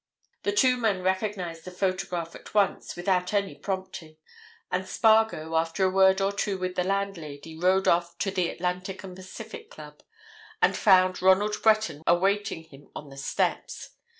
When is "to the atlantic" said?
8.17-9.03